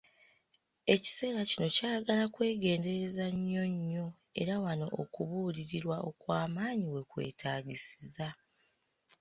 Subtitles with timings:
[0.93, 4.05] Ekiseera kino kyagala kwegendereza nnyo, nnyo,
[4.41, 8.27] era wano okubuulirirwa okwamaanyi wekwetaagisiza.